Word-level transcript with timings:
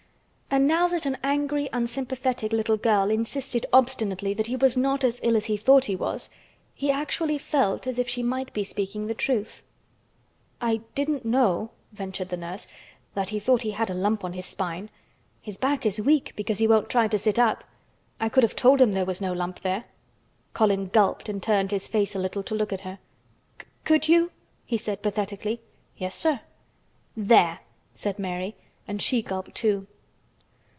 And 0.53 0.67
now 0.67 0.89
that 0.89 1.05
an 1.05 1.17
angry 1.23 1.69
unsympathetic 1.71 2.51
little 2.51 2.75
girl 2.75 3.09
insisted 3.09 3.65
obstinately 3.71 4.33
that 4.33 4.47
he 4.47 4.57
was 4.57 4.75
not 4.75 5.05
as 5.05 5.21
ill 5.23 5.37
as 5.37 5.45
he 5.45 5.55
thought 5.55 5.85
he 5.85 5.95
was 5.95 6.29
he 6.75 6.91
actually 6.91 7.37
felt 7.37 7.87
as 7.87 7.97
if 7.97 8.09
she 8.09 8.21
might 8.21 8.51
be 8.51 8.65
speaking 8.65 9.07
the 9.07 9.13
truth. 9.13 9.61
"I 10.59 10.81
didn't 10.93 11.23
know," 11.23 11.69
ventured 11.93 12.27
the 12.27 12.35
nurse, 12.35 12.67
"that 13.13 13.29
he 13.29 13.39
thought 13.39 13.61
he 13.61 13.71
had 13.71 13.89
a 13.89 13.93
lump 13.93 14.25
on 14.25 14.33
his 14.33 14.45
spine. 14.45 14.89
His 15.41 15.57
back 15.57 15.85
is 15.85 16.01
weak 16.01 16.33
because 16.35 16.57
he 16.57 16.67
won't 16.67 16.89
try 16.89 17.07
to 17.07 17.17
sit 17.17 17.39
up. 17.39 17.63
I 18.19 18.27
could 18.27 18.43
have 18.43 18.57
told 18.57 18.81
him 18.81 18.91
there 18.91 19.05
was 19.05 19.21
no 19.21 19.31
lump 19.31 19.61
there." 19.61 19.85
Colin 20.51 20.87
gulped 20.87 21.29
and 21.29 21.41
turned 21.41 21.71
his 21.71 21.87
face 21.87 22.13
a 22.13 22.19
little 22.19 22.43
to 22.43 22.55
look 22.55 22.73
at 22.73 22.81
her. 22.81 22.99
"C 23.61 23.67
could 23.85 24.09
you?" 24.09 24.31
he 24.65 24.77
said 24.77 25.01
pathetically. 25.01 25.61
"Yes, 25.95 26.13
sir." 26.13 26.41
"There!" 27.15 27.59
said 27.93 28.19
Mary, 28.19 28.57
and 28.85 29.01
she 29.01 29.21
gulped 29.21 29.55
too. 29.55 29.87